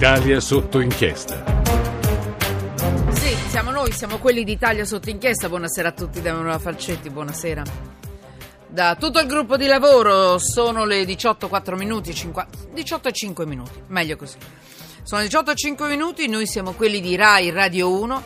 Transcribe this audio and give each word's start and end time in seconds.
Italia 0.00 0.40
sotto 0.40 0.80
inchiesta. 0.80 1.44
Sì, 3.12 3.34
siamo 3.50 3.70
noi, 3.70 3.92
siamo 3.92 4.16
quelli 4.16 4.44
d'Italia 4.44 4.86
sotto 4.86 5.10
inchiesta. 5.10 5.50
Buonasera 5.50 5.88
a 5.88 5.92
tutti 5.92 6.22
da 6.22 6.32
Manuela 6.32 6.58
Falcetti, 6.58 7.10
buonasera. 7.10 7.62
Da 8.66 8.96
tutto 8.96 9.20
il 9.20 9.26
gruppo 9.26 9.58
di 9.58 9.66
lavoro 9.66 10.38
sono 10.38 10.86
le 10.86 11.02
18.4 11.02 11.76
minuti, 11.76 12.14
50, 12.14 12.58
18 12.72 13.08
e 13.08 13.12
5 13.12 13.44
minuti, 13.44 13.82
meglio 13.88 14.16
così. 14.16 14.38
Sono 15.02 15.20
le 15.20 15.26
18 15.26 15.50
e 15.50 15.54
5 15.54 15.88
minuti, 15.88 16.28
noi 16.28 16.46
siamo 16.46 16.72
quelli 16.72 17.02
di 17.02 17.14
RAI 17.14 17.50
Radio 17.50 17.92
1 18.00 18.24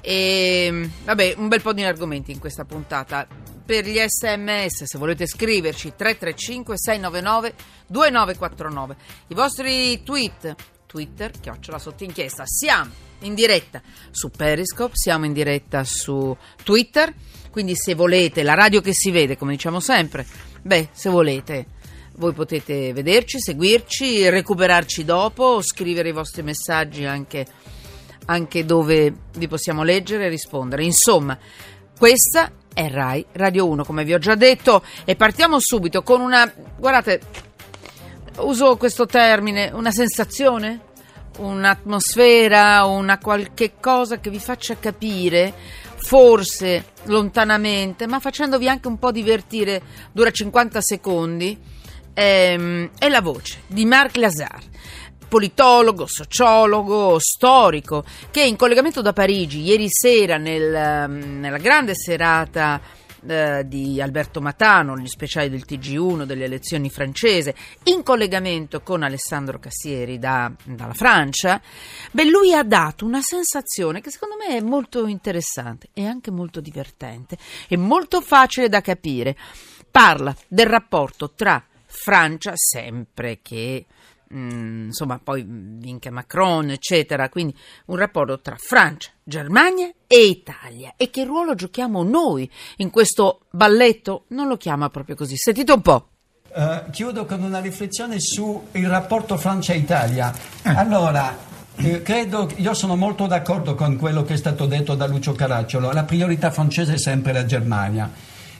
e 0.00 0.88
vabbè, 1.02 1.34
un 1.36 1.48
bel 1.48 1.62
po' 1.62 1.72
di 1.72 1.82
argomenti 1.82 2.30
in 2.30 2.38
questa 2.38 2.64
puntata. 2.64 3.26
Per 3.66 3.84
gli 3.84 3.98
sms, 3.98 4.84
se 4.84 4.98
volete 4.98 5.26
scriverci, 5.26 5.94
335 5.96 6.78
699 6.78 7.54
2949. 7.88 8.96
I 9.26 9.34
vostri 9.34 10.02
tweet 10.04 10.54
Twitter, 10.88 11.30
chiocciola 11.38 11.78
sotto 11.78 12.02
inchiesta. 12.02 12.44
Siamo 12.46 12.90
in 13.20 13.34
diretta 13.34 13.82
su 14.10 14.30
Periscope, 14.30 14.96
siamo 14.96 15.26
in 15.26 15.34
diretta 15.34 15.84
su 15.84 16.34
Twitter, 16.64 17.12
quindi 17.50 17.76
se 17.76 17.94
volete, 17.94 18.42
la 18.42 18.54
radio 18.54 18.80
che 18.80 18.92
si 18.94 19.10
vede, 19.10 19.36
come 19.36 19.52
diciamo 19.52 19.80
sempre, 19.80 20.26
beh, 20.62 20.88
se 20.92 21.10
volete, 21.10 21.66
voi 22.16 22.32
potete 22.32 22.92
vederci, 22.94 23.38
seguirci, 23.38 24.28
recuperarci 24.30 25.04
dopo, 25.04 25.60
scrivere 25.60 26.08
i 26.08 26.12
vostri 26.12 26.42
messaggi 26.42 27.04
anche, 27.04 27.46
anche 28.24 28.64
dove 28.64 29.14
vi 29.36 29.46
possiamo 29.46 29.82
leggere 29.82 30.24
e 30.24 30.28
rispondere. 30.28 30.84
Insomma, 30.84 31.38
questa 31.98 32.50
è 32.72 32.88
Rai 32.88 33.26
Radio 33.32 33.68
1, 33.68 33.84
come 33.84 34.04
vi 34.04 34.14
ho 34.14 34.18
già 34.18 34.36
detto, 34.36 34.82
e 35.04 35.16
partiamo 35.16 35.58
subito 35.60 36.02
con 36.02 36.22
una, 36.22 36.50
guardate, 36.76 37.20
uso 38.40 38.76
questo 38.76 39.06
termine, 39.06 39.70
una 39.72 39.90
sensazione, 39.90 40.80
un'atmosfera, 41.38 42.84
una 42.84 43.18
qualche 43.18 43.74
cosa 43.80 44.18
che 44.18 44.30
vi 44.30 44.38
faccia 44.38 44.76
capire, 44.78 45.52
forse 45.96 46.92
lontanamente, 47.04 48.06
ma 48.06 48.20
facendovi 48.20 48.68
anche 48.68 48.88
un 48.88 48.98
po' 48.98 49.10
divertire, 49.10 49.82
dura 50.12 50.30
50 50.30 50.80
secondi, 50.80 51.58
ehm, 52.14 52.90
è 52.98 53.08
la 53.08 53.20
voce 53.20 53.62
di 53.66 53.84
Marc 53.84 54.16
Lazar 54.16 54.60
politologo, 55.28 56.06
sociologo, 56.06 57.18
storico, 57.20 58.02
che 58.30 58.42
in 58.42 58.56
collegamento 58.56 59.02
da 59.02 59.12
Parigi 59.12 59.60
ieri 59.60 59.86
sera 59.90 60.38
nel, 60.38 61.10
nella 61.10 61.58
grande 61.58 61.92
serata 61.94 62.80
eh, 63.26 63.66
di 63.66 64.00
Alberto 64.00 64.40
Matano, 64.40 64.96
gli 64.96 65.06
speciali 65.06 65.48
del 65.48 65.64
TG1 65.66 66.24
delle 66.24 66.44
elezioni 66.44 66.90
francese, 66.90 67.54
in 67.84 68.02
collegamento 68.02 68.80
con 68.82 69.02
Alessandro 69.02 69.58
Cassieri 69.58 70.18
da, 70.18 70.52
dalla 70.64 70.94
Francia, 70.94 71.60
beh, 72.10 72.24
lui 72.24 72.54
ha 72.54 72.62
dato 72.62 73.04
una 73.04 73.20
sensazione 73.20 74.00
che 74.00 74.10
secondo 74.10 74.36
me 74.36 74.56
è 74.56 74.60
molto 74.60 75.06
interessante 75.06 75.88
e 75.92 76.06
anche 76.06 76.30
molto 76.30 76.60
divertente 76.60 77.36
e 77.68 77.76
molto 77.76 78.20
facile 78.20 78.68
da 78.68 78.80
capire. 78.80 79.36
Parla 79.90 80.34
del 80.46 80.66
rapporto 80.66 81.32
tra 81.32 81.64
Francia, 81.86 82.52
sempre 82.54 83.40
che 83.42 83.86
Mm, 84.34 84.86
insomma 84.86 85.18
poi 85.22 85.44
vinca 85.46 86.10
Macron 86.10 86.70
eccetera. 86.70 87.28
Quindi 87.28 87.56
un 87.86 87.96
rapporto 87.96 88.40
tra 88.40 88.56
Francia, 88.58 89.10
Germania 89.22 89.90
e 90.06 90.24
Italia. 90.24 90.94
E 90.96 91.10
che 91.10 91.24
ruolo 91.24 91.54
giochiamo 91.54 92.02
noi 92.02 92.50
in 92.76 92.90
questo 92.90 93.46
balletto? 93.50 94.24
Non 94.28 94.48
lo 94.48 94.56
chiama 94.56 94.90
proprio 94.90 95.16
così. 95.16 95.36
Sentite 95.36 95.72
un 95.72 95.82
po' 95.82 96.08
uh, 96.54 96.90
chiudo 96.90 97.24
con 97.24 97.42
una 97.42 97.60
riflessione 97.60 98.20
sul 98.20 98.60
rapporto 98.72 99.36
Francia-Italia. 99.36 100.32
Allora 100.62 101.36
eh, 101.76 102.02
credo, 102.02 102.50
io 102.56 102.74
sono 102.74 102.96
molto 102.96 103.26
d'accordo 103.26 103.74
con 103.74 103.96
quello 103.96 104.24
che 104.24 104.34
è 104.34 104.36
stato 104.36 104.66
detto 104.66 104.94
da 104.94 105.06
Lucio 105.06 105.32
Caracciolo. 105.32 105.92
La 105.92 106.04
priorità 106.04 106.50
francese 106.50 106.94
è 106.94 106.98
sempre 106.98 107.32
la 107.32 107.44
Germania. 107.44 108.10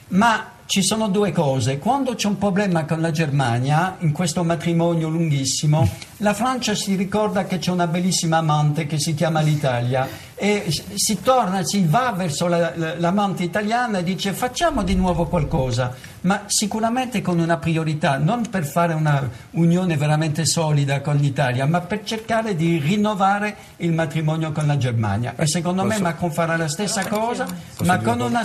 Ma 0.09 0.51
ci 0.69 0.83
sono 0.83 1.07
due 1.07 1.31
cose. 1.31 1.79
Quando 1.79 2.13
c'è 2.13 2.27
un 2.27 2.37
problema 2.37 2.85
con 2.85 3.01
la 3.01 3.09
Germania, 3.09 3.95
in 4.01 4.11
questo 4.11 4.43
matrimonio 4.43 5.09
lunghissimo, 5.09 5.89
la 6.21 6.33
Francia 6.33 6.75
si 6.75 6.95
ricorda 6.95 7.45
che 7.45 7.59
c'è 7.59 7.71
una 7.71 7.87
bellissima 7.87 8.37
amante 8.37 8.85
che 8.85 8.99
si 8.99 9.13
chiama 9.13 9.39
l'Italia 9.39 10.07
e 10.35 10.67
si 10.95 11.21
torna, 11.21 11.63
si 11.63 11.85
va 11.85 12.13
verso 12.15 12.47
la, 12.47 12.73
l'amante 12.97 13.43
italiana 13.43 13.99
e 13.99 14.03
dice 14.03 14.33
facciamo 14.33 14.83
di 14.83 14.95
nuovo 14.95 15.27
qualcosa, 15.27 15.95
ma 16.21 16.43
sicuramente 16.47 17.21
con 17.21 17.39
una 17.39 17.57
priorità, 17.57 18.17
non 18.17 18.49
per 18.49 18.65
fare 18.65 18.93
una 18.93 19.29
unione 19.51 19.95
veramente 19.95 20.45
solida 20.45 21.01
con 21.01 21.15
l'Italia, 21.15 21.65
ma 21.65 21.81
per 21.81 22.03
cercare 22.03 22.55
di 22.55 22.77
rinnovare 22.79 23.55
il 23.77 23.93
matrimonio 23.93 24.51
con 24.51 24.67
la 24.67 24.77
Germania. 24.77 25.35
E 25.37 25.47
secondo 25.47 25.83
Posso... 25.83 25.95
me 25.95 26.01
Macron 26.01 26.31
farà 26.31 26.57
la 26.57 26.69
stessa 26.69 27.07
cosa, 27.07 27.45
Posso 27.45 27.83
ma 27.85 27.97
con 27.99 28.19
una 28.19 28.43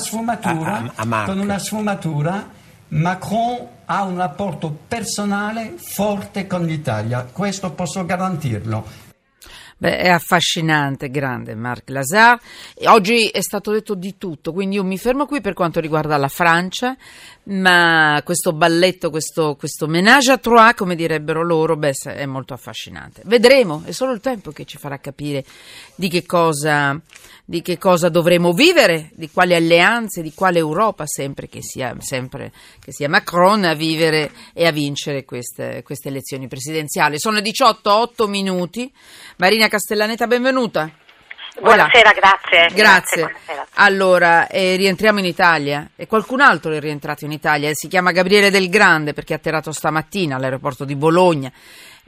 con 1.25 1.39
una 1.39 1.59
sfumatura 1.59 2.63
Macron 2.95 3.67
ha 3.87 4.05
un 4.05 4.17
rapporto 4.17 4.77
personale 4.87 5.75
forte 5.79 6.47
con 6.47 6.65
l'Italia, 6.65 7.25
questo 7.25 7.73
posso 7.73 8.05
garantirlo. 8.07 8.85
Beh, 9.77 9.99
è 9.99 10.09
affascinante, 10.09 11.11
grande 11.11 11.55
Marc 11.55 11.91
Lazar. 11.91 12.39
Oggi 12.87 13.29
è 13.29 13.41
stato 13.41 13.73
detto 13.73 13.95
di 13.95 14.17
tutto, 14.17 14.53
quindi 14.53 14.77
io 14.77 14.85
mi 14.85 14.99
fermo 14.99 15.27
qui 15.27 15.41
per 15.41 15.53
quanto 15.53 15.81
riguarda 15.81 16.17
la 16.17 16.29
Francia, 16.29 16.97
ma 17.45 18.21
questo 18.25 18.53
balletto, 18.53 19.11
questo, 19.11 19.57
questo 19.57 19.87
ménage 19.87 20.33
à 20.33 20.39
trois, 20.39 20.75
come 20.75 20.95
direbbero 20.95 21.43
loro, 21.43 21.77
beh, 21.77 21.93
è 22.05 22.27
molto 22.27 22.55
affascinante. 22.55 23.23
Vedremo, 23.25 23.83
è 23.85 23.91
solo 23.91 24.13
il 24.13 24.21
tempo 24.21 24.53
che 24.53 24.65
ci 24.65 24.79
farà 24.79 24.99
capire 24.99 25.45
di 25.97 26.09
che 26.09 26.25
cosa 26.25 27.01
di 27.47 27.61
che 27.61 27.77
cosa 27.77 28.09
dovremo 28.09 28.53
vivere, 28.53 29.11
di 29.15 29.29
quali 29.31 29.55
alleanze, 29.55 30.23
di 30.23 30.33
quale 30.33 30.59
Europa, 30.59 31.07
sempre 31.07 31.47
che 31.47 31.61
sia, 31.63 31.95
sempre 31.99 32.53
che 32.81 32.91
sia 32.91 33.09
Macron 33.09 33.65
a 33.65 33.75
vivere 33.75 34.33
e 34.55 34.67
a 34.67 34.71
vincere 34.71 35.25
queste, 35.25 35.83
queste 35.85 36.09
elezioni 36.09 36.49
presidenziali. 36.49 37.19
Sono 37.19 37.37
le 37.37 37.43
18, 37.43 37.93
8 37.93 38.29
minuti. 38.29 38.91
Marina 39.37 39.64
Castellaneta, 39.69 40.27
benvenuta. 40.27 40.91
Buonasera, 41.61 42.13
grazie. 42.13 42.75
Grazie. 42.75 42.75
grazie 42.75 43.21
buonasera. 43.23 43.67
Allora, 43.75 44.49
eh, 44.49 44.77
rientriamo 44.77 45.21
in 45.21 45.25
Italia 45.25 45.91
e 45.95 46.07
qualcun 46.07 46.41
altro 46.41 46.73
è 46.73 46.81
rientrato 46.81 47.25
in 47.25 47.33
Italia, 47.33 47.71
si 47.73 47.89
chiama 47.89 48.11
Gabriele 48.11 48.51
Del 48.51 48.69
Grande 48.69 49.13
perché 49.13 49.35
è 49.35 49.37
atterrato 49.37 49.71
stamattina 49.71 50.37
all'aeroporto 50.37 50.85
di 50.85 50.97
Bologna 50.97 51.53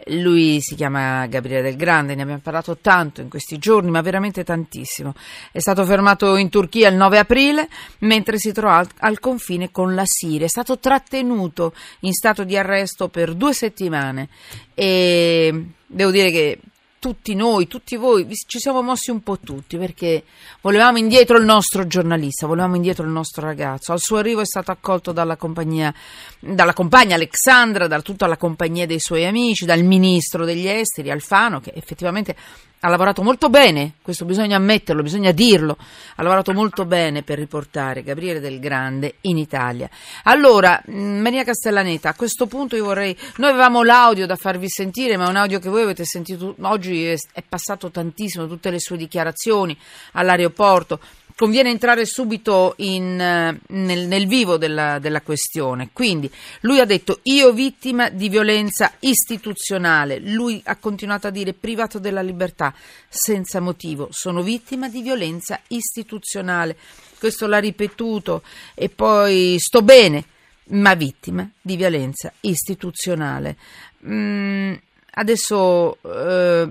lui 0.08 0.60
si 0.60 0.74
chiama 0.74 1.26
Gabriele 1.26 1.62
Del 1.62 1.76
Grande, 1.76 2.14
ne 2.14 2.22
abbiamo 2.22 2.40
parlato 2.40 2.76
tanto 2.76 3.20
in 3.20 3.28
questi 3.28 3.58
giorni, 3.58 3.90
ma 3.90 4.02
veramente 4.02 4.44
tantissimo. 4.44 5.14
È 5.50 5.58
stato 5.58 5.84
fermato 5.84 6.36
in 6.36 6.50
Turchia 6.50 6.88
il 6.88 6.96
9 6.96 7.18
aprile 7.18 7.68
mentre 8.00 8.38
si 8.38 8.52
trova 8.52 8.76
al, 8.76 8.88
al 8.98 9.18
confine 9.18 9.70
con 9.70 9.94
la 9.94 10.04
Siria. 10.04 10.46
È 10.46 10.50
stato 10.50 10.78
trattenuto 10.78 11.72
in 12.00 12.12
stato 12.12 12.44
di 12.44 12.56
arresto 12.56 13.08
per 13.08 13.34
due 13.34 13.54
settimane 13.54 14.28
e 14.74 15.64
devo 15.86 16.10
dire 16.10 16.30
che 16.30 16.58
tutti 17.06 17.36
noi, 17.36 17.68
tutti 17.68 17.94
voi, 17.94 18.26
ci 18.48 18.58
siamo 18.58 18.82
mossi 18.82 19.12
un 19.12 19.22
po' 19.22 19.38
tutti 19.38 19.76
perché 19.76 20.24
volevamo 20.60 20.98
indietro 20.98 21.38
il 21.38 21.44
nostro 21.44 21.86
giornalista, 21.86 22.48
volevamo 22.48 22.74
indietro 22.74 23.04
il 23.04 23.12
nostro 23.12 23.46
ragazzo. 23.46 23.92
Al 23.92 24.00
suo 24.00 24.16
arrivo 24.16 24.40
è 24.40 24.44
stato 24.44 24.72
accolto 24.72 25.12
dalla 25.12 25.36
compagnia, 25.36 25.94
dalla 26.40 26.72
compagna 26.72 27.14
Alexandra, 27.14 27.86
da 27.86 28.02
tutta 28.02 28.26
la 28.26 28.36
compagnia 28.36 28.86
dei 28.86 28.98
suoi 28.98 29.24
amici, 29.24 29.64
dal 29.64 29.84
ministro 29.84 30.44
degli 30.44 30.66
esteri 30.66 31.12
Alfano, 31.12 31.60
che 31.60 31.70
effettivamente 31.76 32.34
ha 32.80 32.88
lavorato 32.88 33.22
molto 33.22 33.48
bene, 33.48 33.94
questo 34.02 34.24
bisogna 34.24 34.56
ammetterlo, 34.56 35.02
bisogna 35.02 35.32
dirlo, 35.32 35.76
ha 36.16 36.22
lavorato 36.22 36.52
molto 36.52 36.84
bene 36.84 37.22
per 37.22 37.38
riportare 37.38 38.02
Gabriele 38.02 38.38
Del 38.38 38.60
Grande 38.60 39.14
in 39.22 39.38
Italia. 39.38 39.88
Allora, 40.24 40.80
mm, 40.90 41.20
Maria 41.20 41.42
Castellaneta, 41.42 42.10
a 42.10 42.14
questo 42.14 42.46
punto 42.46 42.76
io 42.76 42.84
vorrei, 42.84 43.16
noi 43.36 43.50
avevamo 43.50 43.82
l'audio 43.82 44.26
da 44.26 44.36
farvi 44.36 44.68
sentire, 44.68 45.16
ma 45.16 45.26
è 45.26 45.28
un 45.28 45.36
audio 45.36 45.58
che 45.58 45.68
voi 45.68 45.82
avete 45.82 46.04
sentito 46.04 46.54
oggi, 46.60 47.06
è, 47.06 47.16
è 47.32 47.42
passato 47.48 47.90
tantissimo, 47.90 48.46
tutte 48.46 48.70
le 48.70 48.78
sue 48.78 48.96
dichiarazioni 48.96 49.76
all'aeroporto, 50.12 51.00
conviene 51.36 51.68
entrare 51.68 52.06
subito 52.06 52.74
in, 52.78 53.20
eh, 53.20 53.60
nel, 53.68 54.06
nel, 54.06 54.26
vivo 54.26 54.56
della, 54.56 54.98
della, 54.98 55.20
questione. 55.20 55.90
Quindi 55.92 56.30
lui 56.60 56.80
ha 56.80 56.86
detto 56.86 57.20
io 57.24 57.52
vittima 57.52 58.08
di 58.08 58.28
violenza 58.28 58.94
istituzionale, 59.00 60.18
lui 60.18 60.60
ha 60.64 60.76
continuato 60.76 61.26
a 61.26 61.30
dire 61.30 61.52
privato 61.52 61.98
della 61.98 62.22
libertà 62.22 62.74
senza 63.08 63.60
motivo, 63.60 64.08
sono 64.10 64.42
vittima 64.42 64.88
di 64.88 65.02
violenza 65.02 65.60
istituzionale. 65.68 66.76
Questo 67.18 67.46
l'ha 67.46 67.58
ripetuto 67.58 68.42
e 68.74 68.88
poi 68.88 69.56
sto 69.58 69.82
bene, 69.82 70.24
ma 70.68 70.94
vittima 70.94 71.48
di 71.60 71.76
violenza 71.76 72.32
istituzionale. 72.40 73.56
Mm, 74.06 74.74
adesso 75.12 75.98
eh, 76.02 76.68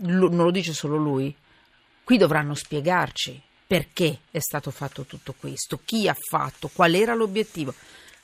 non 0.00 0.36
lo 0.36 0.50
dice 0.50 0.72
solo 0.72 0.96
lui, 0.96 1.34
qui 2.04 2.16
dovranno 2.16 2.54
spiegarci 2.54 3.42
perché 3.68 4.20
è 4.30 4.38
stato 4.38 4.70
fatto 4.70 5.02
tutto 5.02 5.34
questo, 5.38 5.78
chi 5.84 6.08
ha 6.08 6.16
fatto, 6.18 6.70
qual 6.72 6.94
era 6.94 7.14
l'obiettivo. 7.14 7.74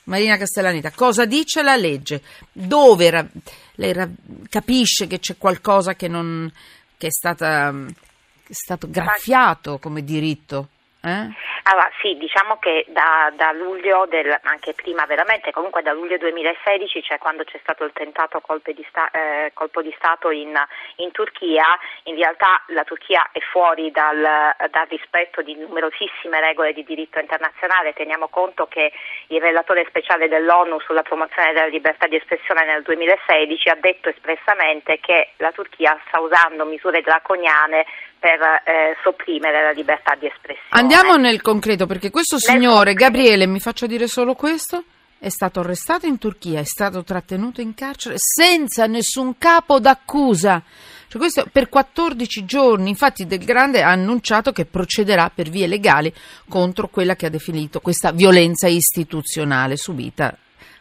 Marina 0.05 0.37
Castellaneta, 0.37 0.89
cosa 0.89 1.25
dice 1.25 1.61
la 1.61 1.75
legge? 1.75 2.23
Dove 2.51 3.09
ra- 3.11 3.27
lei 3.75 3.93
ra- 3.93 4.09
capisce 4.49 5.05
che 5.05 5.19
c'è 5.19 5.37
qualcosa 5.37 5.93
che, 5.93 6.07
non, 6.07 6.51
che 6.97 7.07
è, 7.07 7.11
stata, 7.11 7.71
che 7.71 8.51
è 8.51 8.53
stato 8.53 8.89
graffiato 8.89 9.77
come 9.77 10.03
diritto? 10.03 10.69
Eh? 11.05 11.29
Allora, 11.67 11.89
sì, 12.01 12.17
diciamo 12.17 12.57
che 12.57 12.85
da, 12.89 13.31
da, 13.35 13.51
luglio, 13.51 14.05
del, 14.07 14.39
anche 14.43 14.73
prima 14.73 15.05
veramente, 15.05 15.51
comunque 15.51 15.83
da 15.83 15.93
luglio 15.93 16.17
2016, 16.17 17.03
cioè 17.03 17.19
quando 17.19 17.43
c'è 17.43 17.59
stato 17.61 17.83
il 17.83 17.91
tentato 17.93 18.41
di 18.63 18.85
sta, 18.89 19.09
eh, 19.11 19.51
colpo 19.53 19.81
di 19.81 19.93
Stato 19.97 20.31
in, 20.31 20.55
in, 20.97 21.11
Turchia, 21.11 21.65
in 22.03 22.15
realtà 22.15 22.63
la 22.67 22.83
Turchia 22.83 23.29
è 23.31 23.39
fuori 23.39 23.91
dal, 23.91 24.19
dal, 24.19 24.87
rispetto 24.89 25.41
di 25.41 25.55
numerosissime 25.55 26.39
regole 26.39 26.73
di 26.73 26.83
diritto 26.83 27.19
internazionale. 27.19 27.93
Teniamo 27.93 28.27
conto 28.29 28.67
che 28.67 28.91
il 29.27 29.41
relatore 29.41 29.85
speciale 29.87 30.27
dell'ONU 30.27 30.79
sulla 30.79 31.03
promozione 31.03 31.53
della 31.53 31.67
libertà 31.67 32.07
di 32.07 32.15
espressione 32.15 32.65
nel 32.65 32.81
2016 32.81 33.69
ha 33.69 33.77
detto 33.79 34.09
espressamente 34.09 34.99
che 34.99 35.33
la 35.37 35.51
Turchia 35.51 35.99
sta 36.07 36.19
usando 36.19 36.65
misure 36.65 37.01
draconiane 37.01 37.85
per 38.25 38.41
eh, 38.41 38.97
sopprimere 39.03 39.61
la 39.61 39.69
libertà 39.69 40.15
di 40.15 40.25
espressione. 40.25 40.69
Andiamo 40.69 41.15
nel 41.15 41.41
concreto 41.41 41.85
perché 41.85 42.09
questo 42.09 42.39
signore, 42.39 42.95
Gabriele, 42.95 43.45
mi 43.45 43.59
faccio 43.59 43.85
dire 43.85 44.07
solo 44.07 44.33
questo, 44.33 44.83
è 45.19 45.29
stato 45.29 45.59
arrestato 45.59 46.07
in 46.07 46.17
Turchia, 46.17 46.59
è 46.59 46.63
stato 46.63 47.03
trattenuto 47.03 47.61
in 47.61 47.75
carcere 47.75 48.15
senza 48.17 48.87
nessun 48.87 49.37
capo 49.37 49.79
d'accusa. 49.79 50.63
Cioè 51.07 51.21
questo 51.21 51.45
per 51.51 51.69
14 51.69 52.45
giorni, 52.45 52.89
infatti 52.89 53.27
Del 53.27 53.45
Grande 53.45 53.83
ha 53.83 53.91
annunciato 53.91 54.51
che 54.51 54.65
procederà 54.65 55.29
per 55.29 55.49
vie 55.49 55.67
legali 55.67 56.11
contro 56.49 56.87
quella 56.87 57.15
che 57.15 57.27
ha 57.27 57.29
definito 57.29 57.79
questa 57.79 58.11
violenza 58.11 58.65
istituzionale 58.65 59.77
subita 59.77 60.35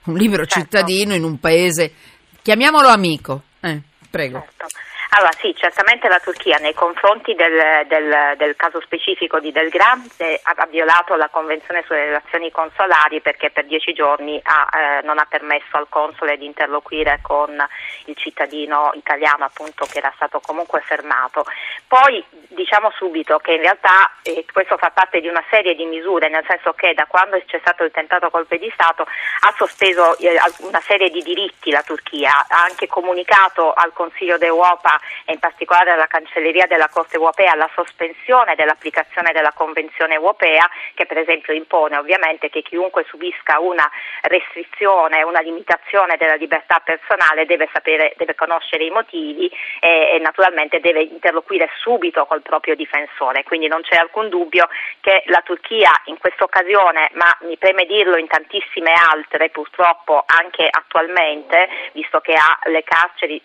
un 0.04 0.16
libero 0.16 0.46
certo. 0.46 0.60
cittadino 0.78 1.14
in 1.14 1.24
un 1.24 1.38
paese, 1.38 1.92
chiamiamolo 2.40 2.88
amico. 2.88 3.42
Eh, 3.60 3.82
prego. 4.08 4.38
Certo. 4.40 4.66
Allora 5.16 5.30
sì, 5.38 5.54
certamente 5.54 6.08
la 6.08 6.18
Turchia 6.18 6.58
nei 6.58 6.74
confronti 6.74 7.34
del, 7.34 7.86
del, 7.86 8.34
del 8.36 8.56
caso 8.56 8.80
specifico 8.80 9.38
di 9.38 9.52
Del 9.52 9.68
Grande 9.68 10.40
ha 10.42 10.66
violato 10.66 11.14
la 11.14 11.28
Convenzione 11.28 11.84
sulle 11.86 12.06
relazioni 12.06 12.50
consolari 12.50 13.20
perché 13.20 13.50
per 13.50 13.64
dieci 13.66 13.92
giorni 13.92 14.40
ha, 14.42 14.68
eh, 14.76 15.02
non 15.04 15.20
ha 15.20 15.26
permesso 15.28 15.76
al 15.76 15.86
console 15.88 16.36
di 16.36 16.46
interloquire 16.46 17.20
con 17.22 17.64
il 18.06 18.16
cittadino 18.16 18.90
italiano 18.94 19.44
appunto 19.44 19.86
che 19.88 19.98
era 19.98 20.12
stato 20.16 20.40
comunque 20.40 20.80
fermato. 20.80 21.44
Poi 21.86 22.24
diciamo 22.48 22.90
subito 22.96 23.38
che 23.38 23.52
in 23.52 23.60
realtà 23.60 24.10
eh, 24.22 24.44
questo 24.52 24.76
fa 24.76 24.90
parte 24.90 25.20
di 25.20 25.28
una 25.28 25.44
serie 25.48 25.76
di 25.76 25.84
misure, 25.84 26.28
nel 26.28 26.44
senso 26.44 26.72
che 26.72 26.92
da 26.92 27.06
quando 27.06 27.40
c'è 27.46 27.60
stato 27.60 27.84
il 27.84 27.92
tentato 27.92 28.30
colpo 28.30 28.56
di 28.56 28.70
Stato 28.74 29.02
ha 29.02 29.54
sospeso 29.56 30.18
eh, 30.18 30.40
una 30.58 30.80
serie 30.80 31.08
di 31.10 31.22
diritti 31.22 31.70
la 31.70 31.82
Turchia, 31.82 32.46
ha 32.48 32.64
anche 32.64 32.88
comunicato 32.88 33.72
al 33.72 33.92
Consiglio 33.92 34.38
d'Europa 34.38 35.02
e 35.24 35.32
in 35.32 35.38
particolare 35.38 35.90
alla 35.90 36.06
Cancelleria 36.06 36.66
della 36.66 36.88
Corte 36.88 37.16
europea 37.16 37.54
la 37.54 37.70
sospensione 37.74 38.54
dell'applicazione 38.54 39.32
della 39.32 39.52
Convenzione 39.52 40.14
europea 40.14 40.68
che 40.94 41.06
per 41.06 41.18
esempio 41.18 41.52
impone 41.52 41.96
ovviamente 41.96 42.50
che 42.50 42.62
chiunque 42.62 43.04
subisca 43.08 43.58
una 43.60 43.90
restrizione, 44.22 45.22
una 45.22 45.40
limitazione 45.40 46.16
della 46.16 46.34
libertà 46.34 46.80
personale 46.84 47.46
deve, 47.46 47.68
sapere, 47.72 48.14
deve 48.16 48.34
conoscere 48.34 48.84
i 48.84 48.90
motivi 48.90 49.50
e, 49.80 50.14
e 50.14 50.18
naturalmente 50.18 50.80
deve 50.80 51.02
interloquire 51.02 51.68
subito 51.80 52.26
col 52.26 52.42
proprio 52.42 52.74
difensore. 52.74 53.42
Quindi 53.44 53.66
non 53.66 53.82
c'è 53.82 53.96
alcun 53.96 54.28
dubbio 54.28 54.68
che 55.00 55.22
la 55.26 55.42
Turchia 55.44 55.90
in 56.06 56.18
questa 56.18 56.44
occasione, 56.44 57.10
ma 57.14 57.36
mi 57.42 57.56
preme 57.56 57.84
dirlo 57.84 58.16
in 58.16 58.26
tantissime 58.26 58.92
altre 58.92 59.50
purtroppo 59.50 60.24
anche 60.26 60.66
attualmente, 60.70 61.68
visto 61.92 62.20
che 62.20 62.34
ha 62.34 62.58
le 62.64 62.82
carceri, 62.82 63.40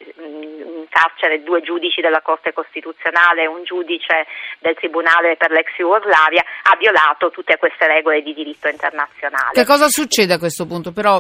carcere 0.90 1.44
due 1.50 1.62
giudici 1.62 2.00
della 2.02 2.22
Corte 2.22 2.54
Costituzionale 2.54 3.44
e 3.44 3.48
un 3.48 3.64
giudice 3.66 4.30
del 4.62 4.76
Tribunale 4.76 5.36
per 5.36 5.50
l'ex 5.50 5.74
Jugoslavia, 5.74 6.46
ha 6.70 6.78
violato 6.78 7.32
tutte 7.32 7.58
queste 7.58 7.88
regole 7.88 8.22
di 8.22 8.34
diritto 8.34 8.70
internazionale. 8.70 9.58
Che 9.58 9.66
cosa 9.66 9.90
succede 9.90 10.34
a 10.34 10.38
questo 10.38 10.68
punto? 10.68 10.92
Però 10.92 11.18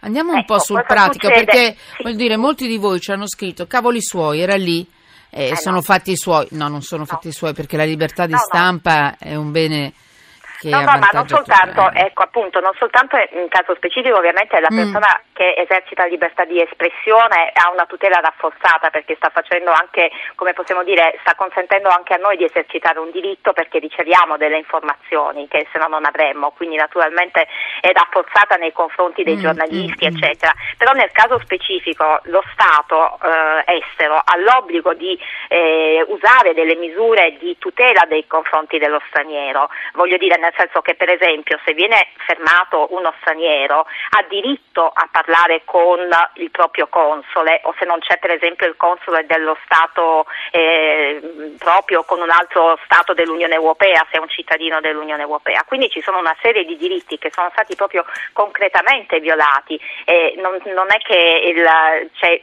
andiamo 0.00 0.32
un 0.32 0.40
ecco, 0.40 0.54
po' 0.54 0.58
sul 0.60 0.82
pratico, 0.88 1.28
succede? 1.28 1.44
perché 1.44 1.76
sì. 1.76 2.02
voglio 2.02 2.16
dire, 2.16 2.36
molti 2.38 2.66
di 2.66 2.78
voi 2.78 3.00
ci 3.00 3.12
hanno 3.12 3.28
scritto, 3.28 3.66
cavoli 3.66 4.00
suoi, 4.00 4.40
era 4.40 4.56
lì. 4.56 4.86
Eh, 5.28 5.50
eh 5.50 5.56
sono 5.56 5.76
no. 5.76 5.82
fatti 5.82 6.12
i 6.12 6.16
suoi, 6.16 6.46
no, 6.52 6.68
non 6.68 6.80
sono 6.80 7.02
no. 7.02 7.06
fatti 7.06 7.28
i 7.28 7.32
suoi 7.32 7.52
perché 7.52 7.76
la 7.76 7.84
libertà 7.84 8.24
di 8.24 8.32
no, 8.32 8.38
stampa 8.38 9.16
è 9.18 9.34
un 9.34 9.50
bene 9.50 9.92
no, 10.62 10.80
no, 10.80 10.98
ma 10.98 11.08
non 11.12 11.28
soltanto, 11.28 11.90
ecco 11.92 12.22
appunto, 12.22 12.60
non 12.60 12.72
soltanto 12.78 13.16
in 13.16 13.48
caso 13.48 13.74
specifico 13.74 14.16
ovviamente 14.16 14.58
la 14.60 14.68
mm. 14.70 14.76
persona 14.76 15.20
che 15.32 15.54
esercita 15.56 16.06
libertà 16.06 16.44
di 16.44 16.60
espressione 16.60 17.52
ha 17.52 17.70
una 17.70 17.84
tutela 17.84 18.20
rafforzata 18.20 18.90
perché 18.90 19.16
sta 19.16 19.30
facendo 19.30 19.70
anche, 19.70 20.10
come 20.34 20.54
possiamo 20.54 20.82
dire, 20.82 21.18
sta 21.20 21.34
consentendo 21.34 21.88
anche 21.88 22.14
a 22.14 22.16
noi 22.16 22.36
di 22.36 22.44
esercitare 22.44 22.98
un 22.98 23.10
diritto 23.10 23.52
perché 23.52 23.78
riceviamo 23.78 24.36
delle 24.36 24.56
informazioni 24.56 25.46
che 25.48 25.66
se 25.70 25.78
no 25.78 25.86
non 25.88 26.04
avremmo, 26.04 26.52
quindi 26.56 26.76
naturalmente 26.76 27.46
è 27.80 27.92
rafforzata 27.92 28.56
nei 28.56 28.72
confronti 28.72 29.22
dei 29.22 29.36
mm, 29.36 29.40
giornalisti, 29.40 30.06
mm, 30.06 30.08
mm. 30.08 30.16
eccetera. 30.16 30.54
Però 30.78 30.92
nel 30.92 31.10
caso 31.12 31.38
specifico 31.40 32.20
lo 32.24 32.42
Stato 32.52 33.18
eh, 33.22 33.76
estero 33.76 34.16
ha 34.16 34.36
l'obbligo 34.38 34.94
di 34.94 35.18
eh, 35.48 36.04
usare 36.08 36.54
delle 36.54 36.76
misure 36.76 37.36
di 37.38 37.56
tutela 37.58 38.02
nei 38.08 38.26
confronti 38.26 38.78
dello 38.78 39.00
straniero, 39.08 39.68
voglio 39.94 40.16
dire 40.16 40.38
nel 40.38 40.52
senso 40.56 40.80
che 40.82 40.94
per 40.94 41.10
esempio 41.10 41.58
se 41.64 41.72
viene 41.74 42.08
fermato 42.26 42.88
uno 42.90 43.12
straniero 43.20 43.80
ha 43.80 44.24
diritto 44.28 44.86
a 44.86 45.08
parlare 45.10 45.62
con 45.64 46.00
il 46.34 46.50
proprio 46.50 46.88
console 46.88 47.60
o 47.64 47.74
se 47.78 47.84
non 47.84 47.98
c'è 48.00 48.18
per 48.18 48.30
esempio 48.30 48.66
il 48.66 48.76
console 48.76 49.26
dello 49.26 49.56
Stato 49.64 50.26
eh, 50.50 51.54
proprio 51.58 52.04
con 52.04 52.20
un 52.20 52.30
altro 52.30 52.78
Stato 52.84 53.14
dell'Unione 53.14 53.54
Europea 53.54 54.06
se 54.10 54.18
è 54.18 54.20
un 54.20 54.28
cittadino 54.28 54.80
dell'Unione 54.80 55.22
Europea. 55.22 55.64
Quindi 55.66 55.90
ci 55.90 56.02
sono 56.02 56.18
una 56.18 56.36
serie 56.40 56.64
di 56.64 56.76
diritti 56.76 57.18
che 57.18 57.30
sono 57.32 57.50
stati 57.52 57.74
proprio 57.74 58.04
concretamente 58.32 59.20
violati. 59.20 59.80
E 60.04 60.34
non, 60.36 60.60
non 60.64 60.86
è 60.90 60.98
che 60.98 61.42
il, 61.44 62.10
c'è, 62.14 62.42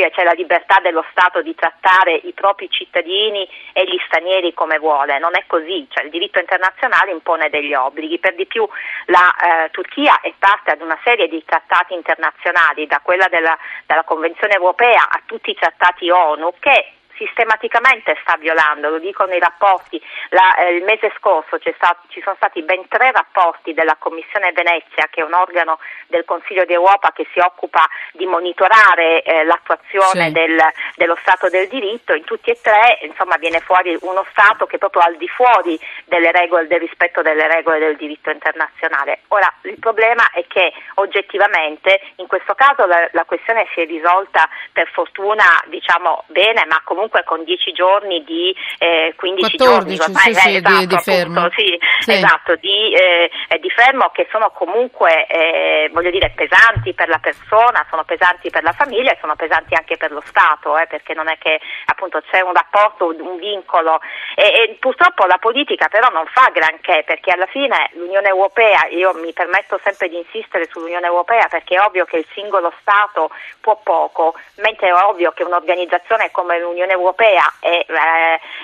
dire, 0.00 0.10
c'è 0.10 0.24
la 0.24 0.32
libertà 0.32 0.80
dello 0.80 1.04
Stato 1.10 1.42
di 1.42 1.54
trattare 1.54 2.14
i 2.14 2.32
propri 2.32 2.68
cittadini 2.70 3.48
e 3.72 3.84
gli 3.84 3.98
stranieri 4.06 4.54
come 4.54 4.78
vuole, 4.78 5.18
non 5.18 5.32
è 5.34 5.44
così, 5.46 5.86
cioè, 5.90 6.04
il 6.04 6.10
diritto 6.10 6.38
internazionale 6.38 7.12
impone 7.12 7.39
assunzione 7.40 7.48
degli 7.48 7.72
obblighi. 7.72 8.18
Per 8.18 8.34
di 8.34 8.46
più 8.46 8.68
la 9.06 9.64
eh, 9.64 9.70
Turchia 9.70 10.20
è 10.20 10.32
parte 10.38 10.72
ad 10.72 10.82
una 10.82 10.98
serie 11.02 11.28
di 11.28 11.42
trattati 11.44 11.94
internazionali, 11.94 12.86
da 12.86 13.00
quella 13.02 13.28
della, 13.28 13.56
della 13.86 14.04
Convenzione 14.04 14.54
europea 14.54 15.08
a 15.08 15.20
tutti 15.24 15.50
i 15.50 15.54
trattati 15.54 16.10
ONU, 16.10 16.52
che 16.60 16.92
sistematicamente 17.20 18.16
sta 18.22 18.36
violando, 18.38 18.88
lo 18.88 18.98
dicono 18.98 19.34
i 19.34 19.38
rapporti. 19.38 20.00
La, 20.30 20.56
eh, 20.56 20.76
il 20.76 20.84
mese 20.84 21.12
scorso 21.18 21.58
stato, 21.76 22.00
ci 22.08 22.22
sono 22.22 22.36
stati 22.36 22.62
ben 22.62 22.88
tre 22.88 23.12
rapporti 23.12 23.74
della 23.74 23.96
Commissione 23.98 24.52
Venezia, 24.52 25.08
che 25.10 25.20
è 25.20 25.24
un 25.24 25.34
organo 25.34 25.78
del 26.06 26.24
Consiglio 26.24 26.64
d'Europa 26.64 27.12
che 27.12 27.26
si 27.32 27.40
occupa 27.40 27.86
di 28.12 28.24
monitorare 28.26 29.22
eh, 29.22 29.44
l'attuazione 29.44 30.26
sì. 30.26 30.32
del, 30.32 30.58
dello 30.96 31.16
Stato 31.20 31.48
del 31.48 31.68
diritto. 31.68 32.14
In 32.14 32.24
tutti 32.24 32.50
e 32.50 32.58
tre 32.60 33.00
insomma, 33.02 33.36
viene 33.36 33.60
fuori 33.60 33.96
uno 34.00 34.24
Stato 34.30 34.66
che 34.66 34.76
è 34.76 34.78
proprio 34.78 35.02
al 35.02 35.16
di 35.16 35.28
fuori 35.28 35.78
delle 36.04 36.32
regole, 36.32 36.66
del 36.66 36.80
rispetto 36.80 37.20
delle 37.20 37.46
regole 37.48 37.78
del 37.78 37.96
diritto 37.96 38.30
internazionale. 38.30 39.20
Ora, 39.28 39.52
il 39.62 39.78
problema 39.78 40.30
è 40.30 40.44
che 40.46 40.72
oggettivamente 40.94 42.00
in 42.16 42.26
questo 42.26 42.54
caso 42.54 42.86
la, 42.86 43.08
la 43.12 43.24
questione 43.24 43.66
si 43.74 43.80
è 43.80 43.86
risolta 43.86 44.48
per 44.72 44.88
fortuna 44.88 45.44
diciamo 45.66 46.24
bene, 46.28 46.64
ma 46.66 46.80
comunque 46.84 47.09
comunque 47.10 47.24
con 47.24 47.42
10 47.42 47.72
giorni 47.72 48.22
di 48.24 48.54
eh, 48.78 49.12
15 49.16 49.56
14, 49.56 49.96
giorni 49.96 49.96
sì, 49.96 50.34
sì, 50.34 50.56
esatto, 50.56 50.78
di, 50.78 50.86
di 50.86 50.98
fermo. 50.98 51.40
Appunto, 51.40 51.60
sì, 51.60 51.78
sì. 51.98 52.12
Esatto, 52.12 52.54
di, 52.56 52.94
eh, 52.94 53.58
di, 53.60 53.70
fermo 53.70 54.10
che 54.10 54.28
sono 54.30 54.50
comunque 54.50 55.26
eh, 55.26 55.90
voglio 55.92 56.10
dire 56.10 56.30
pesanti 56.30 56.94
per 56.94 57.08
la 57.08 57.18
persona, 57.18 57.84
sono 57.90 58.04
pesanti 58.04 58.48
per 58.50 58.62
la 58.62 58.72
famiglia 58.72 59.10
e 59.10 59.18
sono 59.20 59.34
pesanti 59.34 59.74
anche 59.74 59.96
per 59.96 60.12
lo 60.12 60.22
Stato, 60.24 60.78
eh, 60.78 60.86
perché 60.86 61.14
non 61.14 61.28
è 61.28 61.36
che 61.38 61.60
appunto 61.86 62.22
c'è 62.30 62.40
un 62.40 62.52
rapporto, 62.52 63.06
un 63.06 63.36
vincolo 63.36 64.00
e, 64.36 64.44
e 64.44 64.76
purtroppo 64.78 65.26
la 65.26 65.38
politica 65.38 65.88
però 65.88 66.08
non 66.10 66.26
fa 66.26 66.50
granché 66.52 67.02
perché 67.04 67.32
alla 67.32 67.46
fine 67.46 67.90
l'Unione 67.94 68.28
Europea, 68.28 68.86
io 68.90 69.12
mi 69.14 69.32
permetto 69.32 69.80
sempre 69.82 70.08
di 70.08 70.16
insistere 70.16 70.68
sull'Unione 70.70 71.06
Europea 71.06 71.48
perché 71.48 71.74
è 71.74 71.80
ovvio 71.80 72.04
che 72.04 72.18
il 72.18 72.26
singolo 72.34 72.72
Stato 72.80 73.30
può 73.60 73.80
poco, 73.82 74.34
mentre 74.56 74.88
è 74.88 74.94
ovvio 74.94 75.32
che 75.32 75.42
un'organizzazione 75.42 76.30
come 76.30 76.58
l'Unione 76.60 76.92
Europea 76.92 76.99
Europea 77.00 77.52
e, 77.60 77.86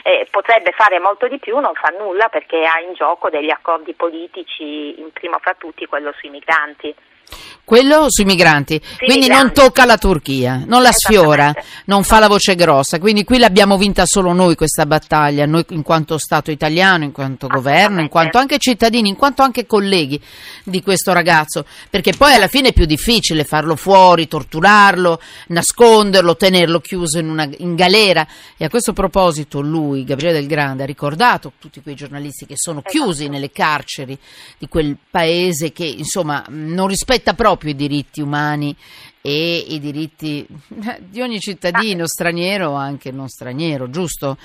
eh, 0.04 0.26
potrebbe 0.30 0.72
fare 0.72 0.98
molto 1.00 1.26
di 1.28 1.38
più, 1.38 1.58
non 1.58 1.74
fa 1.74 1.88
nulla 1.98 2.28
perché 2.28 2.64
ha 2.64 2.78
in 2.80 2.94
gioco 2.94 3.30
degli 3.30 3.50
accordi 3.50 3.94
politici, 3.94 5.00
in 5.00 5.10
primo 5.12 5.38
fra 5.40 5.54
tutti 5.54 5.86
quello 5.86 6.12
sui 6.16 6.30
migranti. 6.30 6.94
Quello 7.66 8.06
sui 8.10 8.24
migranti, 8.24 8.80
Sui 8.80 9.06
quindi 9.06 9.26
migranti. 9.26 9.42
non 9.42 9.52
tocca 9.52 9.84
la 9.84 9.98
Turchia, 9.98 10.62
non 10.64 10.82
la 10.82 10.92
sfiora, 10.92 11.52
non 11.86 12.04
fa 12.04 12.20
la 12.20 12.28
voce 12.28 12.54
grossa, 12.54 13.00
quindi 13.00 13.24
qui 13.24 13.38
l'abbiamo 13.38 13.76
vinta 13.76 14.06
solo 14.06 14.32
noi 14.32 14.54
questa 14.54 14.86
battaglia, 14.86 15.46
noi 15.46 15.64
in 15.70 15.82
quanto 15.82 16.16
Stato 16.16 16.52
italiano, 16.52 17.02
in 17.02 17.10
quanto 17.10 17.48
governo, 17.48 18.00
in 18.00 18.08
quanto 18.08 18.38
anche 18.38 18.58
cittadini, 18.58 19.08
in 19.08 19.16
quanto 19.16 19.42
anche 19.42 19.66
colleghi 19.66 20.22
di 20.62 20.80
questo 20.80 21.12
ragazzo, 21.12 21.66
perché 21.90 22.12
poi 22.16 22.34
alla 22.34 22.46
fine 22.46 22.68
è 22.68 22.72
più 22.72 22.84
difficile 22.84 23.42
farlo 23.42 23.74
fuori, 23.74 24.28
torturarlo, 24.28 25.20
nasconderlo, 25.48 26.36
tenerlo 26.36 26.78
chiuso 26.78 27.18
in, 27.18 27.28
una, 27.28 27.48
in 27.58 27.74
galera. 27.74 28.24
E 28.56 28.64
a 28.64 28.68
questo 28.68 28.92
proposito 28.92 29.60
lui, 29.60 30.04
Gabriele 30.04 30.38
Del 30.38 30.46
Grande, 30.46 30.84
ha 30.84 30.86
ricordato 30.86 31.54
tutti 31.58 31.82
quei 31.82 31.96
giornalisti 31.96 32.46
che 32.46 32.54
sono 32.56 32.80
chiusi 32.80 33.22
Esatto. 33.22 33.30
nelle 33.32 33.50
carceri 33.50 34.16
di 34.56 34.68
quel 34.68 34.96
paese 35.10 35.72
che 35.72 35.84
insomma 35.84 36.44
non 36.50 36.86
rispetta 36.86 37.34
proprio 37.34 37.54
i 37.64 37.74
diritti 37.74 38.22
umani 38.22 38.76
e 39.26 39.74
i 39.74 39.80
diritti 39.80 40.46
di 41.10 41.20
ogni 41.20 41.40
cittadino, 41.40 42.06
straniero 42.06 42.68
o 42.70 42.74
anche 42.76 43.10
non 43.10 43.26
straniero, 43.26 43.90
giusto? 43.90 44.36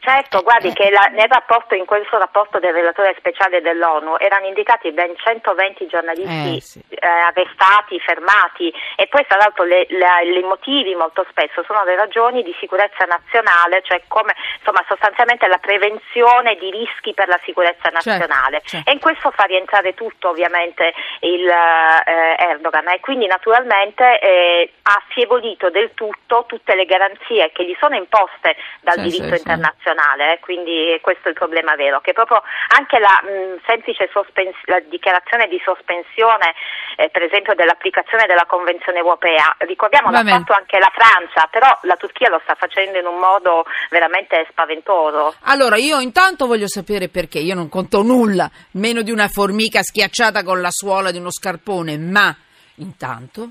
Certo, 0.00 0.42
guardi 0.42 0.72
che 0.74 0.90
la- 0.90 1.08
nel 1.12 1.28
rapporto, 1.28 1.74
in 1.74 1.86
questo 1.86 2.18
rapporto 2.18 2.58
del 2.58 2.74
relatore 2.74 3.14
speciale 3.18 3.62
dell'ONU 3.62 4.16
erano 4.18 4.46
indicati 4.46 4.92
ben 4.92 5.16
120 5.16 5.86
giornalisti 5.86 6.56
Eh, 6.56 6.60
sì. 6.60 6.82
eh, 6.90 6.98
arrestati, 7.06 7.98
fermati 8.00 8.72
e 8.96 9.06
poi 9.08 9.24
tra 9.26 9.38
l'altro 9.38 9.64
i 9.64 10.42
motivi 10.44 10.94
molto 10.94 11.24
spesso 11.30 11.64
sono 11.66 11.82
le 11.84 11.96
ragioni 11.96 12.42
di 12.42 12.54
sicurezza 12.60 13.04
nazionale, 13.04 13.80
cioè 13.82 14.02
come 14.06 14.34
insomma 14.58 14.84
sostanzialmente 14.86 15.46
la 15.48 15.58
prevenzione 15.58 16.56
di 16.56 16.70
rischi 16.70 17.14
per 17.14 17.28
la 17.28 17.40
sicurezza 17.44 17.88
Certo, 17.90 18.10
nazionale 18.10 18.60
certo. 18.64 18.90
e 18.90 18.92
in 18.92 19.00
questo 19.00 19.30
fa 19.30 19.44
rientrare 19.44 19.94
tutto 19.94 20.28
ovviamente 20.28 20.92
il 21.20 21.46
eh, 21.48 22.36
Erdogan 22.50 22.88
e 22.88 23.00
quindi 23.00 23.26
naturalmente 23.26 24.18
eh, 24.26 24.72
ha 24.82 25.02
affievolito 25.06 25.70
del 25.70 25.92
tutto 25.94 26.44
tutte 26.48 26.74
le 26.74 26.84
garanzie 26.84 27.52
che 27.52 27.64
gli 27.64 27.76
sono 27.78 27.94
imposte 27.94 28.56
dal 28.80 28.98
Sì, 28.98 29.02
diritto 29.02 29.34
sì, 29.34 29.38
internazionale, 29.38 30.34
eh, 30.34 30.40
quindi 30.40 30.98
questo 31.00 31.28
è 31.28 31.30
il 31.30 31.38
problema 31.38 31.76
vero, 31.76 32.00
che 32.00 32.12
proprio 32.12 32.42
anche 32.76 32.98
la 32.98 33.22
mh, 33.22 33.60
semplice 33.66 34.08
sospens- 34.12 34.64
la 34.64 34.80
dichiarazione 34.80 35.46
di 35.46 35.60
sospensione 35.64 36.54
eh, 36.96 37.08
per 37.10 37.22
esempio 37.22 37.54
dell'applicazione 37.54 38.26
della 38.26 38.46
Convenzione 38.46 38.98
europea, 38.98 39.54
ricordiamo 39.58 40.10
l'ha 40.10 40.24
fatto 40.24 40.52
anche 40.52 40.78
la 40.78 40.90
Francia, 40.92 41.46
però 41.50 41.78
la 41.82 41.96
Turchia 41.96 42.28
lo 42.28 42.40
sta 42.42 42.54
facendo 42.54 42.98
in 42.98 43.06
un 43.06 43.18
modo 43.18 43.64
veramente 43.90 44.46
spaventoso. 44.50 45.34
Allora, 45.42 45.76
io 45.76 46.00
intanto 46.00 46.46
voglio 46.46 46.68
sapere 46.68 47.08
perché, 47.08 47.38
io 47.38 47.54
non 47.54 47.68
conto 47.68 48.02
nulla, 48.02 48.50
meno 48.72 49.02
di 49.02 49.12
una 49.12 49.28
formica 49.28 49.82
schiacciata 49.82 50.42
con 50.42 50.60
la 50.60 50.70
suola 50.70 51.10
di 51.10 51.18
uno 51.18 51.30
scarpone, 51.30 51.98
ma 51.98 52.34
intanto 52.76 53.50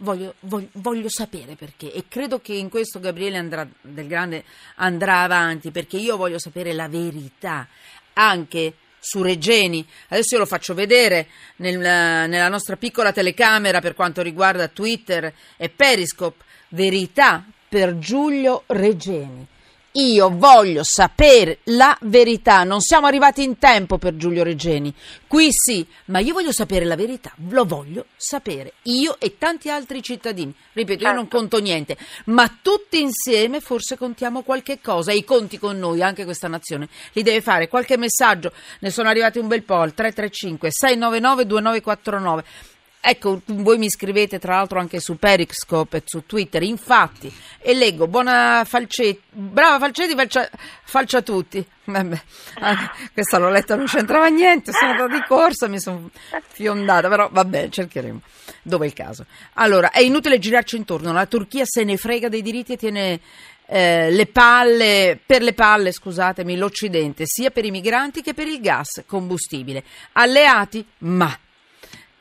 voglio, 0.00 0.34
voglio- 0.40 0.68
voglio 0.72 1.08
sapere 1.08 1.54
perché 1.56 1.92
e 1.92 2.04
credo 2.08 2.40
che 2.40 2.52
in 2.52 2.68
questo 2.68 3.00
Gabriele 3.00 3.38
andrà, 3.38 3.66
del 3.80 4.06
Grande 4.06 4.44
andrà 4.76 5.22
avanti, 5.22 5.70
perché 5.70 5.96
io 5.96 6.16
voglio 6.16 6.38
sapere 6.38 6.72
la 6.72 6.88
verità, 6.88 7.66
anche 8.14 8.74
su 8.98 9.22
Regeni. 9.22 9.86
Adesso 10.08 10.34
io 10.34 10.40
lo 10.40 10.46
faccio 10.46 10.74
vedere 10.74 11.28
nel- 11.56 11.78
nella 11.78 12.48
nostra 12.48 12.76
piccola 12.76 13.12
telecamera 13.12 13.80
per 13.80 13.94
quanto 13.94 14.20
riguarda 14.20 14.68
Twitter 14.68 15.32
e 15.56 15.68
Periscope. 15.70 16.44
Verità 16.68 17.44
per 17.68 17.98
Giulio 17.98 18.64
Regeni. 18.66 19.46
Io 19.94 20.30
voglio 20.30 20.84
sapere 20.84 21.58
la 21.64 21.96
verità. 22.02 22.62
Non 22.62 22.80
siamo 22.80 23.08
arrivati 23.08 23.42
in 23.42 23.58
tempo 23.58 23.98
per 23.98 24.14
Giulio 24.14 24.44
Regeni. 24.44 24.94
Qui 25.26 25.48
sì, 25.50 25.84
ma 26.06 26.20
io 26.20 26.32
voglio 26.32 26.52
sapere 26.52 26.84
la 26.84 26.94
verità. 26.94 27.32
Lo 27.48 27.64
voglio 27.64 28.06
sapere. 28.16 28.74
Io 28.82 29.18
e 29.18 29.36
tanti 29.36 29.68
altri 29.68 30.00
cittadini. 30.00 30.54
Ripeto, 30.74 31.02
io 31.02 31.12
non 31.12 31.26
conto 31.26 31.58
niente, 31.58 31.96
ma 32.26 32.56
tutti 32.62 33.00
insieme 33.00 33.60
forse 33.60 33.96
contiamo 33.96 34.42
qualche 34.42 34.80
cosa. 34.80 35.10
I 35.10 35.24
conti 35.24 35.58
con 35.58 35.76
noi, 35.76 36.02
anche 36.02 36.24
questa 36.24 36.46
nazione, 36.46 36.88
li 37.14 37.24
deve 37.24 37.40
fare. 37.40 37.66
Qualche 37.66 37.96
messaggio. 37.96 38.52
Ne 38.78 38.90
sono 38.90 39.08
arrivati 39.08 39.40
un 39.40 39.48
bel 39.48 39.64
po' 39.64 39.78
al 39.78 39.92
335 39.92 40.68
699 40.70 41.46
2949. 41.46 42.44
Ecco, 43.02 43.40
voi 43.46 43.78
mi 43.78 43.88
scrivete 43.88 44.38
tra 44.38 44.56
l'altro 44.56 44.78
anche 44.78 45.00
su 45.00 45.18
Periscope 45.18 45.96
e 45.96 46.02
su 46.04 46.26
Twitter, 46.26 46.62
infatti, 46.62 47.32
e 47.58 47.72
leggo, 47.72 48.06
buona 48.06 48.62
Falcetti, 48.66 49.22
brava 49.30 49.78
Falcetti, 49.78 50.14
falcia, 50.14 50.50
falcia 50.84 51.22
tutti. 51.22 51.64
Vabbè, 51.90 52.20
questa 53.14 53.38
l'ho 53.38 53.48
letta, 53.48 53.74
non 53.74 53.86
c'entrava 53.86 54.26
niente, 54.26 54.72
sono 54.72 54.90
andata 54.90 55.14
di 55.14 55.24
corsa, 55.26 55.66
mi 55.66 55.80
sono 55.80 56.10
fiondata, 56.48 57.08
però 57.08 57.28
vabbè, 57.32 57.70
cercheremo, 57.70 58.20
dove 58.62 58.84
è 58.84 58.88
il 58.88 58.94
caso. 58.94 59.24
Allora, 59.54 59.90
è 59.90 60.00
inutile 60.00 60.38
girarci 60.38 60.76
intorno, 60.76 61.10
la 61.12 61.26
Turchia 61.26 61.64
se 61.64 61.82
ne 61.84 61.96
frega 61.96 62.28
dei 62.28 62.42
diritti 62.42 62.74
e 62.74 62.76
tiene 62.76 63.20
eh, 63.66 64.10
le 64.10 64.26
palle, 64.26 65.18
per 65.24 65.42
le 65.42 65.54
palle, 65.54 65.90
scusatemi, 65.90 66.54
l'Occidente, 66.56 67.24
sia 67.24 67.50
per 67.50 67.64
i 67.64 67.70
migranti 67.70 68.20
che 68.20 68.34
per 68.34 68.46
il 68.46 68.60
gas, 68.60 69.02
combustibile. 69.06 69.82
Alleati? 70.12 70.84
Ma 70.98 71.36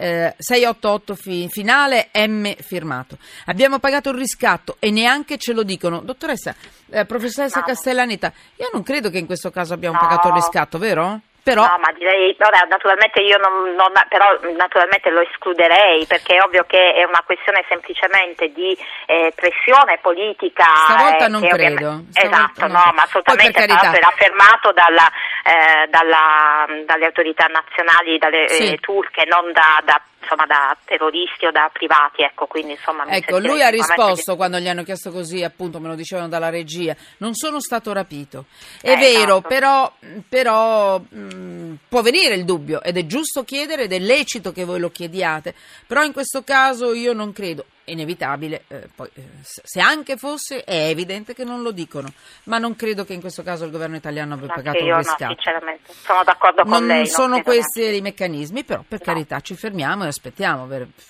eh, 0.02 0.34
688 0.38 1.16
fi- 1.16 1.48
finale 1.50 2.10
M 2.14 2.50
firmato. 2.62 3.18
Abbiamo 3.48 3.80
pagato 3.80 4.10
il 4.12 4.18
riscatto 4.18 4.78
e 4.80 4.92
neanche 4.92 5.38
ce 5.38 5.52
lo 5.54 5.64
dicono. 5.64 6.00
Dottoressa, 6.00 6.56
eh, 6.92 7.06
professoressa 7.06 7.60
No. 7.60 7.66
Castellaneta, 7.66 8.32
io 8.56 8.70
non 8.72 8.84
credo 8.84 9.10
che 9.10 9.18
in 9.18 9.26
questo 9.26 9.52
caso 9.52 9.74
abbiamo 9.74 10.00
No. 10.00 10.08
pagato 10.08 10.30
il 10.30 10.34
riscatto, 10.36 10.78
vero? 10.78 11.20
Però 11.42 11.64
No, 11.66 11.78
ma 11.80 11.92
direi, 11.98 12.36
ora, 12.38 12.60
naturalmente 12.70 13.22
io 13.22 13.38
non, 13.38 13.74
non- 13.74 13.94
però 14.10 14.38
naturalmente 14.56 15.10
lo 15.10 15.22
escluderei 15.22 16.06
perché 16.06 16.36
è 16.36 16.44
ovvio 16.44 16.66
che 16.68 16.94
è 16.94 17.06
una 17.06 17.24
questione 17.26 17.64
semplicemente 17.68 18.52
di 18.52 18.78
eh, 19.08 19.32
pressione 19.34 19.98
politica. 20.02 20.66
Stavolta 20.86 21.26
eh, 21.26 21.28
non 21.30 21.40
credo. 21.42 21.56
ovviamente- 21.56 22.12
Stavolta 22.12 22.38
esatto, 22.38 22.62
non 22.68 22.72
no, 22.72 22.82
credo. 22.84 22.96
ma 22.98 23.02
assolutamente 23.04 23.52
per 23.66 23.68
carità. 23.68 23.98
era 23.98 24.08
affermato 24.10 24.72
dalla, 24.74 25.10
eh, 25.44 25.88
dalla- 25.90 26.66
dalle 26.86 27.06
autorità 27.06 27.46
nazionali 27.46 28.18
dalle, 28.18 28.50
Sì. 28.50 28.64
eh, 28.74 28.78
turche, 28.78 29.26
non 29.26 29.52
da, 29.52 29.82
da, 29.86 30.02
insomma, 30.22 30.46
da 30.46 30.76
terroristi 30.86 31.46
o 31.46 31.52
da 31.52 31.70
privati, 31.72 32.22
ecco, 32.24 32.46
quindi 32.46 32.74
insomma 32.74 33.06
Ecco, 33.06 33.40
lui 33.40 33.62
ha 33.64 33.70
risposto 33.70 34.36
quando 34.36 34.60
gli 34.60 34.68
hanno 34.68 34.84
chiesto 34.84 35.12
così, 35.12 35.44
appunto, 35.44 35.80
me 35.80 35.88
lo 35.88 35.96
dicevano 35.96 36.28
dalla 36.28 36.50
regia. 36.50 36.96
Non 37.18 37.34
sono 37.36 37.60
stato 37.60 37.94
rapito. 37.94 38.46
È 38.82 38.92
Eh, 38.92 38.98
vero, 38.98 39.38
esatto. 39.38 39.48
però, 39.48 39.92
però 40.28 41.00
mh, 41.00 41.76
può 41.88 42.02
venire 42.02 42.36
il 42.36 42.46
dubbio 42.46 42.82
ed 42.82 42.98
è 42.98 43.06
giusto 43.06 43.44
chiedere 43.44 43.84
ed 43.84 43.94
è 43.94 44.00
lecito 44.00 44.52
che 44.52 44.66
voi 44.66 44.80
lo 44.80 44.90
chiediate. 44.92 45.54
Però 45.88 46.04
in 46.04 46.14
questo 46.14 46.44
caso 46.44 46.94
io 46.94 47.14
non 47.14 47.32
credo. 47.34 47.66
Inevitabile, 47.92 48.64
eh, 48.68 48.90
poi, 48.96 49.10
eh, 49.14 49.24
se 49.42 49.80
anche 49.80 50.18
fosse, 50.18 50.64
è 50.64 50.88
evidente 50.90 51.34
che 51.34 51.44
non 51.44 51.62
lo 51.62 51.72
dicono. 51.72 52.12
Ma 52.44 52.58
non 52.58 52.76
credo 52.76 53.06
che 53.06 53.14
in 53.14 53.22
questo 53.22 53.44
caso 53.44 53.66
il 53.66 53.72
governo 53.72 53.96
italiano 53.96 54.34
abbia 54.36 54.48
Anche 54.50 54.62
pagato 54.62 54.84
io 54.84 54.92
no, 54.92 54.98
riscatto. 54.98 55.26
sinceramente, 55.28 55.94
sono 55.94 56.24
d'accordo 56.24 56.62
con 56.64 56.72
Non 56.72 56.88
lei. 56.88 57.08
sono 57.08 57.36
credo 57.36 57.44
questi 57.52 57.80
neanche. 57.80 57.98
i 57.98 58.02
meccanismi, 58.02 58.64
però 58.64 58.84
per 58.88 59.00
No. 59.00 59.06
carità 59.06 59.40
ci 59.42 59.56
fermiamo 59.56 60.04
e 60.04 60.08
aspettiamo, 60.08 60.68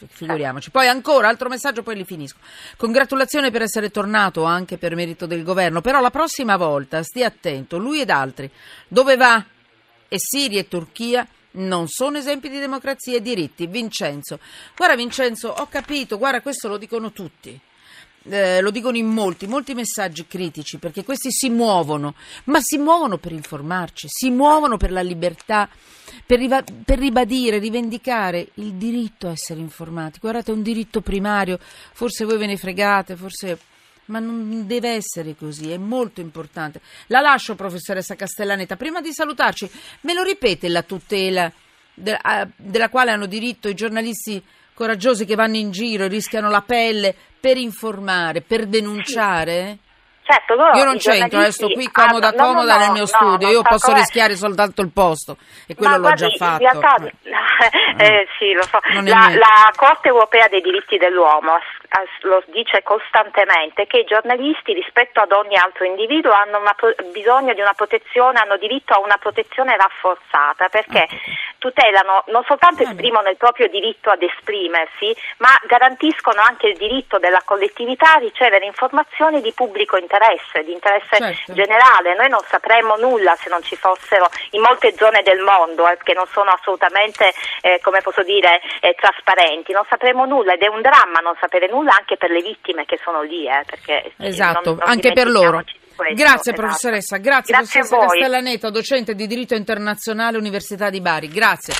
figuriamoci. 0.07 0.71
Poi 0.71 0.87
ancora, 0.87 1.27
altro 1.27 1.49
messaggio, 1.49 1.83
poi 1.83 1.95
li 1.95 2.05
finisco. 2.05 2.37
Congratulazioni 2.77 3.51
per 3.51 3.61
essere 3.63 3.89
tornato 3.89 4.43
anche 4.43 4.77
per 4.77 4.95
merito 4.95 5.25
del 5.25 5.43
governo, 5.43 5.81
però 5.81 5.99
la 6.01 6.11
prossima 6.11 6.57
volta 6.57 7.03
stia 7.03 7.27
attento, 7.27 7.77
lui 7.77 8.01
ed 8.01 8.09
altri. 8.09 8.49
Dove 8.87 9.15
va? 9.17 9.43
E 10.07 10.15
Siria 10.17 10.59
e 10.59 10.67
Turchia 10.67 11.27
non 11.51 11.87
sono 11.87 12.17
esempi 12.17 12.49
di 12.49 12.59
democrazia 12.59 13.17
e 13.17 13.21
diritti. 13.21 13.67
Vincenzo, 13.67 14.39
guarda 14.75 14.95
Vincenzo, 14.95 15.49
ho 15.49 15.67
capito, 15.67 16.17
guarda 16.17 16.41
questo 16.41 16.67
lo 16.67 16.77
dicono 16.77 17.11
tutti. 17.11 17.59
Eh, 18.23 18.59
lo 18.59 18.69
dicono 18.69 18.97
in 18.97 19.07
molti, 19.07 19.47
molti 19.47 19.73
messaggi 19.73 20.27
critici 20.27 20.77
perché 20.77 21.05
questi 21.05 21.31
si 21.31 21.49
muovono, 21.49 22.15
ma 22.45 22.59
si 22.61 22.77
muovono 22.77 23.17
per 23.17 23.31
informarci, 23.31 24.07
si 24.09 24.29
muovono 24.29 24.75
per 24.75 24.91
la 24.91 25.01
libertà, 25.01 25.69
per, 26.25 26.37
riva- 26.37 26.63
per 26.83 26.99
ribadire, 26.99 27.59
rivendicare 27.59 28.49
il 28.55 28.73
diritto 28.73 29.27
a 29.27 29.31
essere 29.31 29.61
informati. 29.61 30.19
Guardate, 30.19 30.51
è 30.51 30.53
un 30.53 30.61
diritto 30.61 30.99
primario, 30.99 31.59
forse 31.59 32.25
voi 32.25 32.37
ve 32.37 32.47
ne 32.47 32.57
fregate, 32.57 33.15
forse. 33.15 33.59
Ma 34.09 34.17
non 34.19 34.65
deve 34.65 34.89
essere 34.89 35.35
così, 35.35 35.71
è 35.71 35.77
molto 35.77 36.19
importante. 36.19 36.81
La 37.07 37.19
lascio, 37.21 37.53
professoressa 37.55 38.15
Castellaneta. 38.15 38.75
Prima 38.75 39.01
di 39.01 39.13
salutarci, 39.13 39.69
me 40.01 40.13
lo 40.13 40.23
ripete 40.23 40.67
la 40.67 40.81
tutela 40.81 41.51
de- 41.93 42.17
a- 42.19 42.47
della 42.55 42.89
quale 42.89 43.11
hanno 43.11 43.27
diritto 43.27 43.69
i 43.69 43.75
giornalisti 43.75 44.43
coraggiosi 44.73 45.25
che 45.25 45.35
vanno 45.35 45.57
in 45.57 45.71
giro 45.71 46.05
e 46.05 46.07
rischiano 46.07 46.49
la 46.49 46.61
pelle 46.61 47.15
per 47.39 47.57
informare, 47.57 48.41
per 48.41 48.65
denunciare? 48.65 49.77
Certo, 50.31 50.53
loro, 50.53 50.77
Io 50.77 50.83
non 50.83 50.97
c'entro, 50.97 51.41
eh, 51.41 51.51
sto 51.51 51.69
qui 51.69 51.89
comoda 51.89 52.27
hanno- 52.27 52.37
no, 52.37 52.43
no, 52.43 52.53
comoda 52.53 52.73
no, 52.73 52.79
nel 52.81 52.91
mio 52.91 52.99
no, 53.01 53.07
studio, 53.07 53.49
io 53.49 53.63
posso 53.63 53.91
rischiare 53.93 54.35
soltanto 54.35 54.81
il 54.83 54.91
posto 54.93 55.37
e 55.65 55.73
quello 55.73 55.95
l'ho 55.95 56.01
guardi, 56.01 56.27
già 56.27 56.29
fatto. 56.37 56.61
In 56.63 56.69
realtà, 56.69 56.95
Eh. 57.97 58.05
eh, 58.05 58.27
sì, 58.37 58.53
lo 58.53 58.61
so. 58.61 58.77
La, 59.05 59.31
la 59.33 59.73
Corte 59.75 60.09
europea 60.09 60.47
dei 60.47 60.61
diritti 60.61 60.97
dell'uomo 60.97 61.57
lo 62.21 62.43
dice 62.53 62.83
costantemente 62.83 63.87
che 63.87 63.99
i 63.99 64.05
giornalisti 64.05 64.73
rispetto 64.73 65.19
ad 65.19 65.31
ogni 65.31 65.55
altro 65.57 65.85
individuo 65.85 66.31
hanno 66.31 66.59
una 66.59 66.75
bisogno 67.11 67.53
di 67.55 67.61
una 67.61 67.73
protezione, 67.73 68.37
hanno 68.37 68.57
diritto 68.57 68.93
a 68.93 68.99
una 68.99 69.17
protezione 69.17 69.75
rafforzata 69.75 70.69
perché 70.69 71.07
tutelano, 71.57 72.23
non 72.27 72.43
soltanto 72.45 72.83
esprimono 72.83 73.29
il 73.29 73.37
proprio 73.37 73.67
diritto 73.67 74.11
ad 74.11 74.21
esprimersi, 74.21 75.15
ma 75.37 75.49
garantiscono 75.65 76.39
anche 76.41 76.67
il 76.67 76.77
diritto 76.77 77.17
della 77.17 77.41
collettività 77.43 78.13
a 78.13 78.19
ricevere 78.19 78.65
informazioni 78.65 79.41
di 79.41 79.51
pubblico 79.53 79.97
interesse, 79.97 80.17
di 80.63 80.71
interesse 80.73 81.15
Certo. 81.17 81.53
generale. 81.53 82.15
Noi 82.15 82.29
non 82.29 82.41
sapremmo 82.47 82.95
nulla 82.97 83.35
se 83.35 83.49
non 83.49 83.61
ci 83.63 83.75
fossero 83.75 84.29
in 84.51 84.61
molte 84.61 84.93
zone 84.95 85.21
del 85.23 85.39
mondo 85.39 85.87
eh, 85.87 85.97
che 86.03 86.13
non 86.13 86.27
sono 86.27 86.51
assolutamente, 86.51 87.31
eh, 87.61 87.79
come 87.81 88.01
posso 88.01 88.23
dire, 88.23 88.59
eh, 88.81 88.93
trasparenti, 88.95 89.71
non 89.71 89.85
sapremo 89.89 90.25
nulla 90.25 90.53
ed 90.53 90.61
è 90.61 90.67
un 90.67 90.81
dramma 90.81 91.19
non 91.23 91.35
sapere 91.39 91.67
nulla 91.67 91.93
anche 91.97 92.17
per 92.17 92.29
le 92.31 92.41
vittime 92.41 92.85
che 92.85 92.99
sono 93.03 93.21
lì, 93.21 93.47
eh, 93.47 93.63
perché 93.65 94.11
Esatto, 94.19 94.69
non- 94.71 94.77
non 94.79 94.89
anche 94.89 95.11
per 95.13 95.27
loro. 95.27 95.63
questo, 95.95 96.13
Grazie 96.15 96.51
esatto. 96.51 96.61
professoressa, 96.61 97.17
grazie, 97.17 97.53
Grazie 97.55 97.79
professoressa 97.81 97.95
voi. 97.95 98.19
Castellaneta, 98.19 98.69
docente 98.69 99.15
di 99.15 99.27
diritto 99.27 99.55
internazionale 99.55 100.37
Università 100.37 100.89
di 100.89 101.01
Bari. 101.01 101.27
Grazie. 101.27 101.73